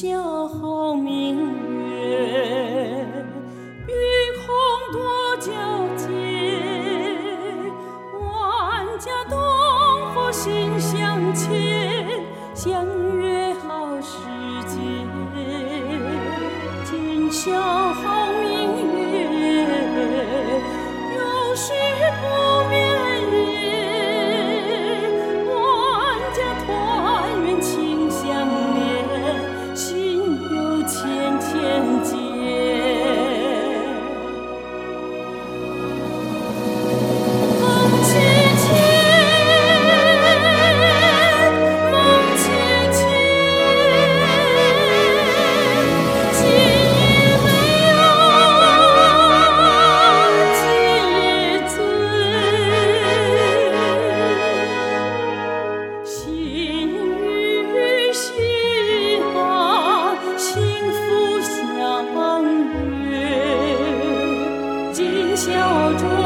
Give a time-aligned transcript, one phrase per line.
[0.00, 1.36] 消好明
[1.78, 3.04] 月，
[3.86, 3.92] 玉
[4.40, 4.48] 空
[4.94, 5.50] 多皎
[5.94, 6.08] 洁，
[8.18, 9.38] 万家灯
[10.14, 12.86] 火心相牵，相
[13.18, 14.16] 约好时
[14.66, 14.78] 节，
[16.86, 18.09] 今宵。
[65.40, 66.19] 笑中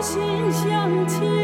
[0.00, 1.37] 心相牵